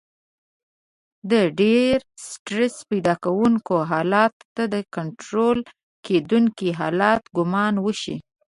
د 1.31 1.33
ډېر 1.59 1.95
سټرس 2.27 2.75
پيدا 2.89 3.13
کوونکي 3.25 3.77
حالت 3.91 4.33
ته 4.55 4.63
د 4.73 4.75
کنټرول 4.95 5.57
کېدونکي 6.05 6.69
حالت 6.79 7.21
ګمان 7.37 7.73
وشي. 7.85 8.15